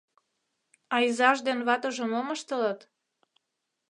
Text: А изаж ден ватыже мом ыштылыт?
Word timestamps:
А 0.93 0.95
изаж 1.07 1.37
ден 1.47 1.59
ватыже 1.67 2.05
мом 2.11 2.27
ыштылыт? 2.35 2.79